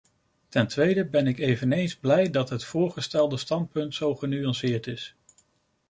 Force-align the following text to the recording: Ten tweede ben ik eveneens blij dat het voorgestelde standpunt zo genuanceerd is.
Ten 0.49 0.67
tweede 0.67 1.05
ben 1.05 1.27
ik 1.27 1.39
eveneens 1.39 1.95
blij 1.95 2.29
dat 2.29 2.49
het 2.49 2.63
voorgestelde 2.63 3.37
standpunt 3.37 3.95
zo 3.95 4.15
genuanceerd 4.15 4.87
is. 4.87 5.15